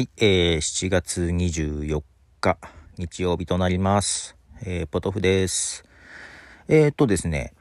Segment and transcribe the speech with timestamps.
[0.00, 2.02] はい、えー、7月24
[2.40, 2.56] 日、
[2.96, 4.34] 日曜日となります。
[4.62, 5.84] えー、ポトフです。
[6.68, 7.52] えー、っとですね、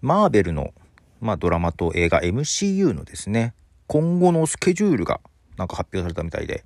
[0.00, 0.74] マーベルの、
[1.20, 3.54] まあ、ドラマと映画 MCU のですね、
[3.86, 5.20] 今後のスケジュールが
[5.56, 6.64] なんか発表されたみたいで、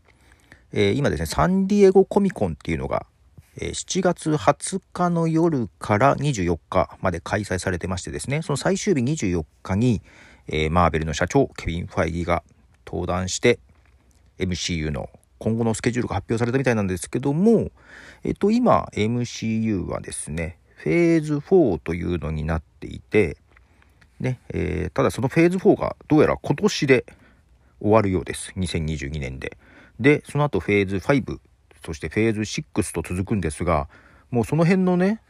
[0.73, 3.05] えー今ですね、サンディエゴコミコンっていうのが、
[3.59, 10.00] えー7月20日の夜から24日まで開催されてましてですね、その最終日24日に、
[10.46, 12.43] えーマーベルの社長、ケビン・ファイギーが
[12.87, 13.59] 登壇して、
[14.40, 17.71] MCU の今後のスケジュールが発表されたみたいなんですけども、
[18.25, 23.36] えっと、今 MCU はですね、フェーズ4というのになっていて、
[24.18, 27.07] ね、えーただそのフェーズ4がどうやら今年で
[27.81, 28.53] 終わるようです。
[28.57, 29.57] 2022年で。
[29.98, 31.39] で、その後フェーズ5、
[31.84, 33.89] そしてフェーズ6と続くんですが、
[34.31, 35.20] もうその辺のね、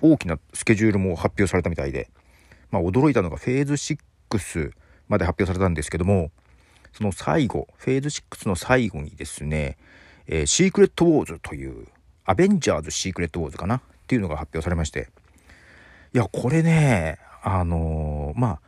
[0.00, 2.10] 大きなスケジュールも発表されたみたいで、
[2.70, 4.72] まあ驚いたのがフェーズ6
[5.08, 6.32] まで発表されたんですけども、
[6.92, 9.76] その最後、フェーズ6の最後にですね、
[10.26, 11.86] えーシークレット・ウォーズという、
[12.24, 15.08] アベンジャーズ・シークレット・ウォーズかなっていうのが発表されまして、
[16.14, 18.60] いや、これね、あのーまあ、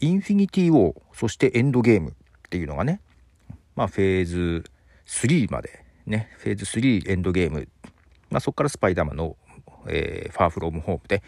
[0.00, 2.14] インフィニティ・ウォー、そしてエンドゲームっ
[2.48, 3.00] ていうのがね、
[3.74, 4.64] まあ、フェーズ
[5.06, 7.68] 3まで、ね、フェーズ3エンドゲーム、
[8.30, 9.36] まあ、そこからスパイダーマンの、
[9.88, 11.22] えーファーフロームホームで、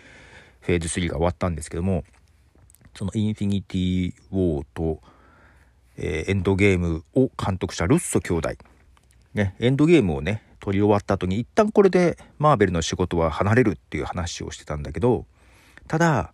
[0.60, 2.04] フェーズ3が終わったんですけども、
[2.94, 5.00] そのインフィニティ・ウォーと、
[5.98, 8.50] えーエンドゲームを監督したルッソ兄弟。
[9.34, 15.26] ね、エンドゲームをね、撮り終わった後に一旦これでマーベルの仕事は離れるっていう話をしてたんだけど、
[15.86, 16.32] ただ、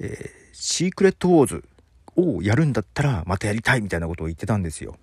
[0.00, 1.64] えーシークレット・ウォーズ
[2.16, 4.96] をやるんだったらまたやりたいみたいなことを言ってたんですよ。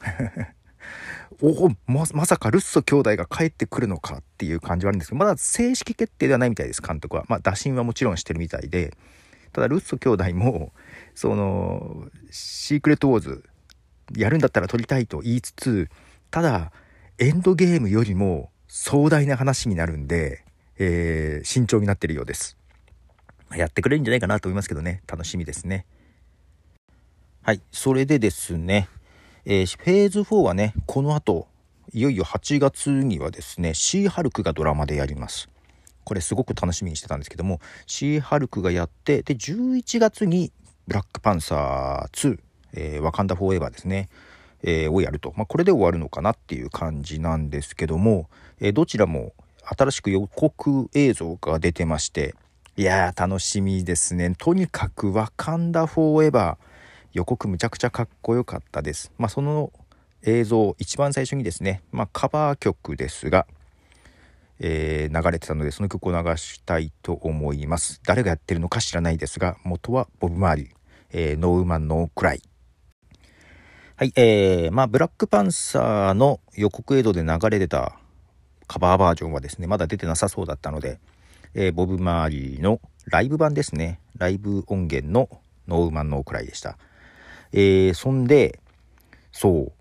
[1.40, 8.92] おおままさかルッソ兄弟が帰ってくるのかっていう感じはあるんですけどまだ正式決定ではないみたいです監督はまあ打診はもちろんしてるみたいで
[9.52, 10.72] ただルッソ兄弟も
[11.14, 13.44] そのシークレット・ウォーズ
[14.16, 15.88] やるんだったら撮りたいと言いつつ
[16.30, 16.72] ただ
[17.18, 20.44] エンドゲームよりも壮大な話になるんで、
[20.78, 22.56] えー慎重になってるようです。
[23.54, 25.02] やってくれるんじゃないかなと思いますけどね。
[25.08, 25.86] 楽しみですね。
[27.42, 28.88] はいそれでですね
[29.44, 31.48] えーフェーズ4はね、この後、
[31.92, 35.48] いよいよ8月にはですね、シーハルクがドラマでやります。
[36.04, 40.52] これすごく楽しみにしてたんですけども、シーハルクがやって、で、11月に
[40.86, 42.38] ブラックパンサー2、
[42.74, 44.08] えーワカンダフォーエバーですね、
[44.62, 45.32] えーをやると。
[45.36, 48.28] まあ、これで終わるのかなっていう感じなんですけども、
[48.60, 49.32] えーどちらも
[49.64, 52.34] 新しく予告映像が出てまして、
[52.76, 54.34] いやー、楽しみですね。
[54.38, 56.66] とにかくワカンダフォーエバー、
[57.12, 59.12] 予告むちゃくちゃかっこよかったです。
[59.18, 59.72] まあ、その
[60.22, 63.46] 映像一番最初にですね、まあ、カバー曲ですが、
[64.60, 68.00] えー流れてたのでその曲を流したいと思います。
[68.06, 70.68] 誰がやってるのか知らないですが元はボブ・マーリー、
[71.10, 72.42] えーノーウーマン・ノー・クライ。
[73.96, 77.98] はい、えー、まあブラックパンサーの予告映像で流れてた
[78.66, 81.00] カバーバージョンはですねまだ出てなさそうだったので、
[81.54, 85.28] えーボブ・マーリーのライブ版ですねライブ音源の
[85.68, 86.78] ノーウーマン・ノー・クライでした。
[87.52, 88.60] えーそんで、
[89.32, 89.72] そう、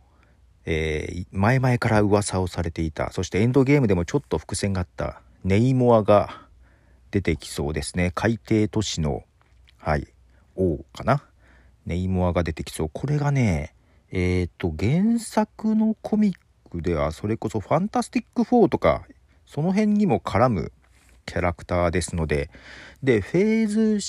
[0.66, 6.42] えー前々から噂をされていた、そしてエンドゲームでもちょっと伏線があったネイモアが
[7.12, 8.12] 出てきそうですね。
[8.14, 9.24] 海底都市の、
[9.78, 10.08] はい、
[10.56, 11.24] 王かな？
[11.86, 12.90] ネイモアが出てきそう。
[12.94, 13.74] これがね、
[14.12, 16.38] えっ、と、原作のコミッ
[16.70, 19.04] クでは、それこそファンタスティック4とか、
[19.46, 20.72] その辺にも絡む
[21.26, 22.50] キャラクターですので、
[23.02, 24.02] で、フェーズ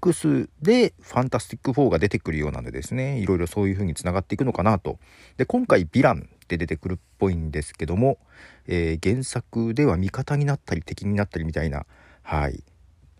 [0.00, 4.98] 6でファンタスティック4が出てくるようなのでですね、いろいろそういう風につながっていくのかなと。
[5.36, 8.18] で、今回ヴィランで出てくるっぽいんですけども、
[8.66, 11.86] えー原作では味方になったり敵になったりみたいな、
[12.22, 12.62] はい、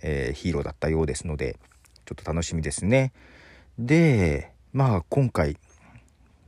[0.03, 1.59] えーヒーローだったようですので、
[2.05, 3.13] ちょっと楽しみですね。
[3.79, 5.57] で、まあ今回、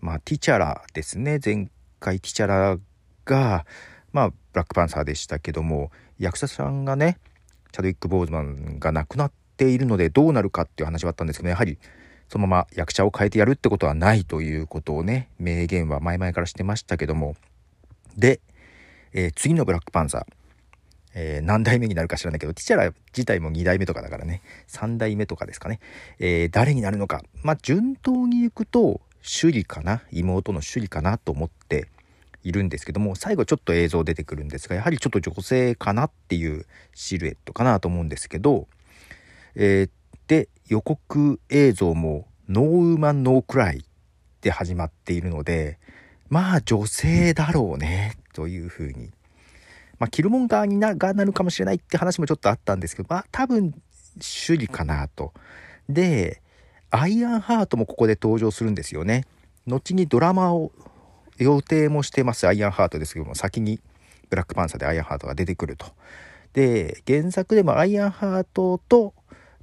[0.00, 1.38] まあティチャラですね。
[1.44, 2.78] 前回ティチャラ
[3.24, 3.66] が、
[4.12, 7.18] まあブラックパンサーでしたけども、役者さんがね、
[7.72, 11.76] チャドウィック・ボーズマンが亡くなっているのでどうなるかっていう話はあったんですけどやはり
[12.30, 17.36] そのまま役者を変えてやるってことはないということをね明言は前々からしてましたけども。
[18.16, 18.40] で、
[19.12, 20.24] えー次のブラックパンサー、
[21.14, 24.40] えー何代目になるか知らないけどティチャラ自体も2代目とかだからね。
[24.68, 25.80] 3代目とかですかね、
[26.18, 27.22] えー誰になるのか。
[27.42, 30.02] まあ順当に行くと首里かな。
[30.10, 31.88] 妹の首里かなと思って
[32.42, 36.64] いるんですけども最後ちょっと映像出てくるんですがやはりちょっと女性かなっていう
[36.94, 38.66] シルエットかなと思うんですけど、
[39.54, 39.90] えー
[40.30, 43.84] で予告映像も「ノーウーマン・ノー・クライ」
[44.42, 45.80] で始まっているので
[46.28, 49.10] まあ女性だろうねというふうに。
[49.98, 53.72] まあキルモンガーにながなるかもしれないって話もちょっとあったんですけどまあ多分
[54.46, 55.32] 首里かなと。
[55.88, 56.40] で
[56.90, 59.24] アイアンハートもここで登場するんですよね。
[59.66, 60.70] 後にドラマを
[61.38, 63.80] 予定もしてますアイアンハートですけども先に
[64.28, 65.86] ブラックパンサーでアイアンハートが出てくると。
[66.52, 69.12] で原作でもアイアンハートと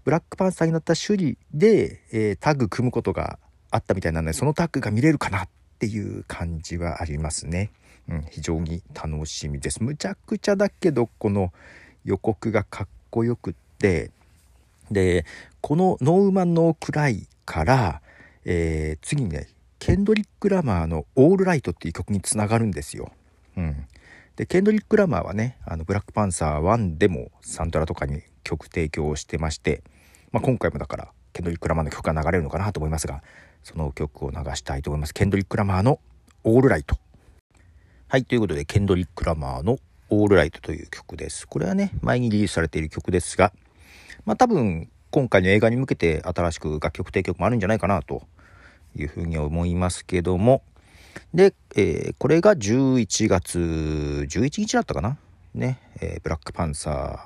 [0.07, 3.39] ブラックパンサーになった首里で、えー、タッグ組むことが
[3.71, 5.50] あったみたいなのでそのタッグが見れるかなっ
[5.80, 7.71] ていう感じはありますね。
[8.07, 9.83] うん、非常に楽しみです。
[9.83, 11.51] むちゃくちゃだけどこの
[12.06, 14.12] 予告がかっこよくって
[14.89, 15.25] で
[15.59, 18.01] この「No Woman No Cry」から、
[18.45, 23.12] えー、次にねケンドリック・ラマーの「オールライト」っていう曲につながるんですよ。
[23.57, 23.86] うん、
[24.38, 29.83] でケンドリック・ラマーはねあのブラックパンサー1でもサントラとかに曲提供してまして、
[30.31, 33.24] まあ、今回もだからケンドリック・ラマーの曲が流れるのかなと思いますが
[33.63, 35.13] その曲を流したいと思います。
[35.13, 36.00] ケンドリック・ラマーの
[36.44, 36.97] 「オールライト」
[38.07, 39.77] はいということでケンドリック・ラマーの
[40.09, 41.47] 「オールライト」という曲です。
[41.47, 43.51] これはね前にリリースされている曲ですが
[44.25, 48.23] まあ多分今回の映画に向けて新しく楽曲提供もあるんじゃないかなと
[48.95, 50.62] いうふうに思いますけども
[51.33, 55.18] で、えー、これが11月11日だったかな？
[55.53, 57.19] ね、えー、ブラックパンサー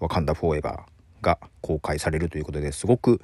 [0.00, 0.91] ワカンダフォーエバー。
[1.22, 3.22] が公開されるということですごく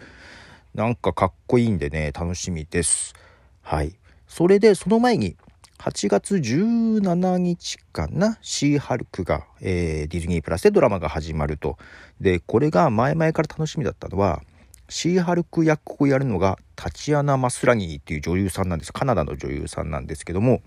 [0.74, 3.14] なんかかっこいいんでね楽しみです。
[3.62, 3.96] はい。
[4.26, 5.36] それでその前に
[5.78, 11.76] 8月17日かなシーハルクが、えー、ディズニープラスでドラマが始まると。
[12.20, 14.42] でこれが前々から楽しみだったのは
[14.88, 18.92] シーハルク役をやるのがタチアナ・マスラニーっていう女優さんなんです。
[18.92, 20.62] カナダの女優さんなんですけども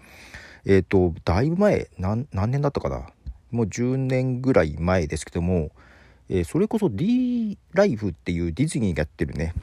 [0.65, 3.07] えっ、ー、とだいぶ前何年だったかな？
[3.51, 5.71] もう10年ぐらい前ですけども、
[6.33, 9.53] えー、それこそ D ライフっていうディズニーがやってるね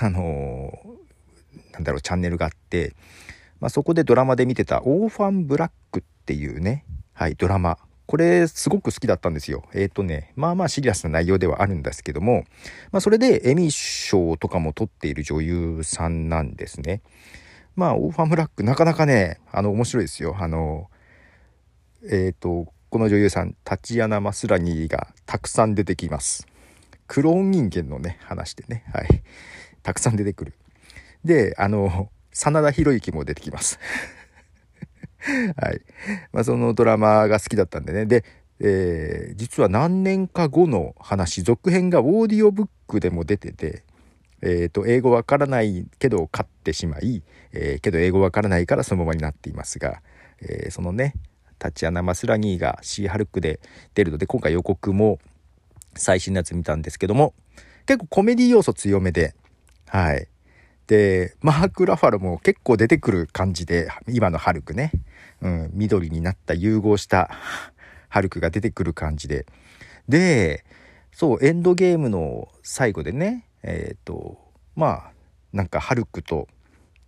[0.00, 2.94] あのー、なんだろうチャンネルがあって、
[3.58, 7.76] まあ、そこでドラマで見てた「オーファン・ブラック」っていうねはいドラマ
[8.06, 9.64] これすごく好きだったんですよ。
[9.72, 12.44] えっ、ー、とね、まあまあシリアスな内容ではあるんですけども、
[12.90, 17.00] まあそれでエミー賞とかも取っている女優さんなんですね。
[17.74, 20.36] まあオーファンブラックなかなかね、あの面白いですよ。
[20.38, 20.90] あの、
[22.04, 26.46] えっ、ー、と、この女優さん、タチアナ・マスラニーがたくさん出てきます。
[27.06, 29.22] クローン人間のね、話でね、はい。
[29.82, 30.52] たくさん出てくる。
[31.24, 33.78] で、あの、真田広之も出てきます。
[35.56, 35.80] はい。
[36.34, 38.04] まあ、そのドラマが好きだったんでね。
[38.04, 38.26] で、
[38.60, 43.84] えー、実は何年か後の話、続編がオーディオブックでも出てて、
[44.42, 47.22] えっ、ー、と、英語わからないけど買ってしまい、
[47.54, 50.02] えー、けど英語わからないからそのままになっていますが、
[50.42, 51.14] えそのね、
[51.62, 53.60] タチアナ・マスラニーがシーハルクで
[53.94, 55.20] 出るので、今回予告も
[55.94, 57.34] 最新のやつ見たんですけども、
[57.86, 59.36] 結構コメディ要素強めで、
[59.86, 60.26] はい。
[60.88, 64.90] で、マーク・ラファロも結構出てくる感じで、今のハルクね。
[65.40, 67.30] うん、緑になった融合した
[68.08, 69.46] ハルクが出てくる感じで。
[70.08, 70.64] で、
[71.12, 74.36] そう、エンドゲームの最後でね、えっ、ー、と、
[74.74, 75.12] まあ、
[75.52, 76.48] なんかハルクと、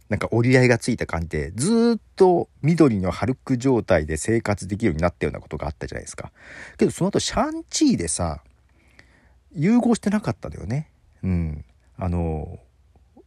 [0.08, 6.30] なんか折り合いがついた感じで、ずっと緑のハルク状態で生活できるようになったようなことがあったじゃないですか。
[6.76, 8.42] けどその後シャンチーでさ、
[9.54, 10.90] 融合してなかったんだよね。
[11.22, 11.64] うん。
[11.96, 12.58] あの、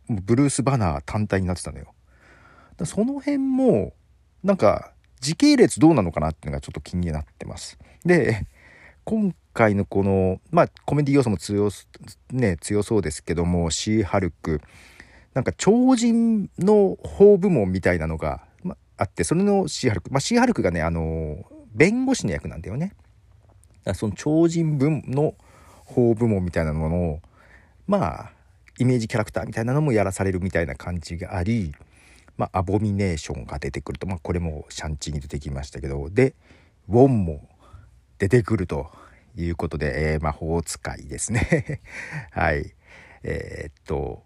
[0.09, 1.94] ブルース・バナー単体になってたのよ。
[2.85, 3.94] その辺も、
[4.44, 7.79] なんか、時系列どうなのかなっていうのがちょっと気になってます。
[8.06, 8.45] で、
[9.03, 11.69] 今回のこの、まあ、コメディ要素も強,、
[12.31, 14.62] ね、強そうですけども、シー・ハルク、
[15.38, 22.96] なんか超人の法部門みたいなのが、まあって、それのシー・ハルク、まあ、シー・ハルクがね、あの、弁護士の役なんだよね。
[23.94, 25.36] その超人分の
[25.86, 27.20] 法部門みたいなものを、
[27.86, 28.32] まあ、
[28.79, 31.72] イメージキャラクターみたいなのもやらされるみたいな感じがあり、
[32.36, 36.34] まあ、アボミネーションが出てくると、まあ、これもシャンチーに出てきましたけど、で、
[36.89, 37.48] ウォンも
[38.17, 38.89] 出てくると
[39.36, 41.79] いうことで、えー、魔法使いですね。
[42.34, 42.74] はい。
[43.22, 44.24] えー、っと、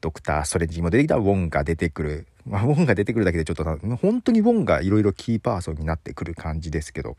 [0.00, 2.26] ドクター・ストレンジにも出てきたウォンが出てくる。
[2.46, 3.64] まあ、ウォンが出てくるだけでちょっと、
[3.96, 7.16] 本当にウォンがいろいろキーパーソンになってくる感じですけど。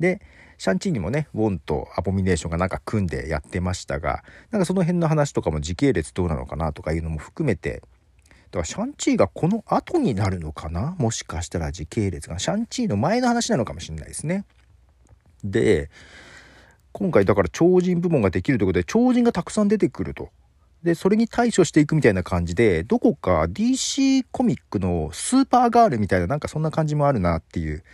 [0.00, 0.20] で、
[0.58, 7.82] シャンチーにもね、ウォンとアボミネーションがなんか組んでやってましたが、なんかその辺の話とかも時系列どうなのかなとかいうのも含めて、
[8.50, 10.94] だからシャンチーがこの後になるのかな？
[10.98, 12.38] もしかしたら時系列が。
[12.38, 14.44] シャンチーの前の話なのかもしれないですね。
[15.42, 15.90] で、
[16.92, 20.30] 今回だから超人部門ができるということで、超人がたくさん出てくると。
[20.82, 27.84] で、それに対処していくみたいな感じで、どこか DC コミックのスーパーガールみたいな、なんかそんな感じもあるなっていう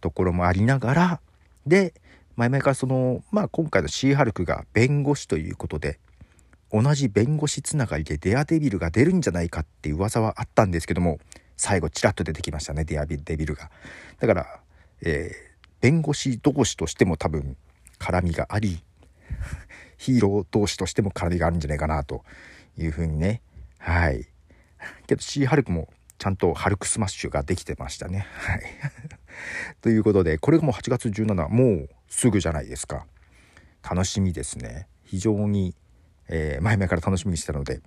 [0.00, 1.20] ところもありながら、
[1.66, 1.94] で、
[2.36, 5.98] 前々からその、まあ今回のシーハルクが弁護士ということで、
[6.72, 11.18] 同じ弁護士つながりでデアデビルが出るんじゃないかっていう噂はあったんですけども
[11.56, 13.70] 最後ちらっと出てきましたねデアデビルが。
[14.18, 14.60] だから、
[15.02, 17.56] えー、弁護士同士としても多分
[17.98, 18.82] 絡みがあり
[19.96, 22.24] ヒーロー同士としても絡みがあるんじゃないかなと
[22.76, 23.42] いうふうにね
[23.78, 24.26] はい
[25.06, 25.88] けどシーハルクも
[26.18, 28.26] ちゃんとハルクスマッシュができてましたね。
[28.38, 28.62] はい。
[29.82, 33.06] ということで、これがもう8月17、もうすぐじゃないですか。
[33.88, 34.88] 楽しみですね。
[35.04, 35.74] 非常に、
[36.28, 37.80] えー、前々から楽しみにしてたので。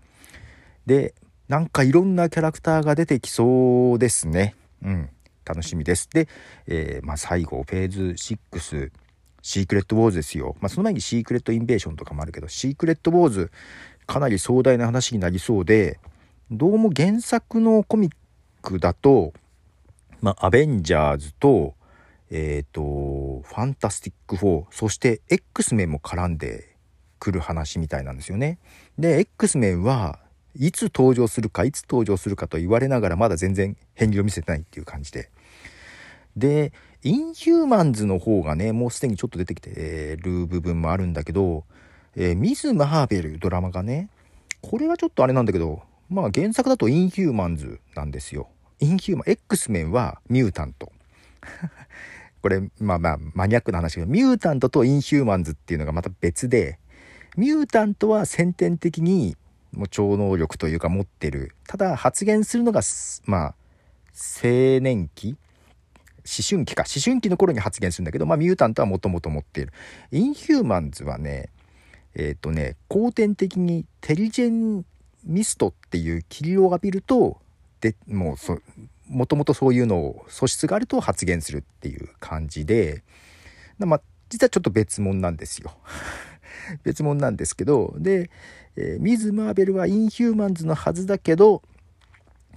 [0.86, 1.16] で、
[1.48, 4.56] なんかいろんなキャラクターが出てきそうですね。
[4.84, 5.10] うん。
[5.44, 6.08] 楽しみです。
[6.12, 6.28] で、
[6.68, 8.92] えー、まあ、最後、フェーズ6、
[9.42, 10.56] シークレットウォーズですよ。
[10.62, 13.52] まあ、その前にシークレットインベーションとかもあるけど、シークレットウォーズ、
[14.06, 16.00] かなり壮大な話になりそうで、
[16.52, 18.14] どうも原作のコミッ
[18.62, 19.34] クだと、
[20.22, 21.76] まあ、アベンジャーズと、
[22.32, 26.76] えっ、ー、と、ファンタスティック4、そして X メンも絡んで
[27.20, 28.60] くる話みたいなんですよね。
[28.98, 30.20] で、X メンは
[30.56, 35.30] いつ登場するか、いつ登場するかと言われながらまだ全然片鱗を見せてないっていう感じで。
[36.36, 41.64] で、インヒューマンズの方がね、もうすでにちょっと出てきてる部分もあるんだけど、
[42.16, 44.10] えー、ミズ・マーベルドラマがね、
[44.62, 48.50] これはちょっとあれなんだけど、まあ原作だとインヒューマンズなんですよ。
[48.80, 50.92] インヒューマン、X メンはミュータント。
[52.42, 56.80] これ、まあまあマニアックな話けど、ミュータントとインヒューマンズっていうのがまた別で、
[57.38, 59.38] ミュータントは先天的に
[59.72, 61.54] もう超能力というか持ってる。
[61.68, 62.82] ただ発言するのが、
[63.26, 63.56] まあ、
[64.44, 65.38] 青年期
[66.30, 66.84] 思春期か。
[66.84, 69.74] 思春期の頃に発言するんだけど、まあ、ミュータントはもともと持っている。
[70.12, 71.50] インヒューマンズはね、
[72.16, 74.86] えっ、ー、とね、後天的にテリジェン
[75.24, 77.38] ミストっていう霧を浴びると、
[77.82, 78.60] で、もうそ、
[79.08, 83.04] もともとそういうのを素質があると発言するっていう感じで、
[83.80, 85.76] まあ、実はちょっと別物なんですよ。
[86.84, 88.30] 別物なんですけど、で、
[88.76, 91.64] えー、ミズ・マーベルはインヒューマンズのはずだけど、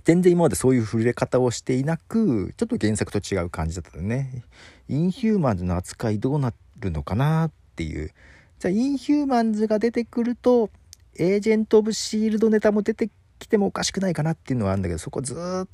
[0.04, 4.44] 全然今までそういう触れ方をしていなく、ちょっと原作と違う感じだったのね。
[4.88, 8.12] インヒューマンズの扱いどうなるのかなっていう。
[8.58, 10.70] じゃあ、インヒューマンズが出てくると、
[11.16, 15.68] エージェント・オブ・シールドネタも出てきてもおかしくないかなっていうのはあるんだけど、そこずっ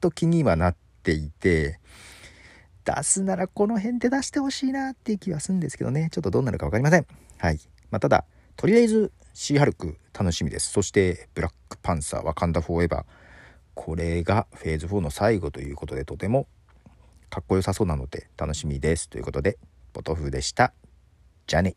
[0.00, 1.78] と気にはなっていて、
[2.84, 6.08] 出すならこの辺で出してほしいなっていう気はするんですけどね。
[6.10, 7.06] ちょっとどうなるか分かりません。
[7.36, 7.60] はい。
[7.90, 8.24] まあ、ただ、
[8.56, 10.70] とりあえずシーハルク楽しみです。
[10.70, 13.17] そして、ブラックパンサー、ワカンダフォーエバー。
[13.78, 16.48] これがフェーズ4の最後ということで、とても
[17.30, 19.08] かっこよさそうなので楽しみです。
[19.08, 19.56] ということで、
[19.92, 20.74] ポトフでした。
[21.46, 21.76] じゃあね。